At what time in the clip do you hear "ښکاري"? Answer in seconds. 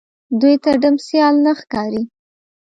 1.59-2.03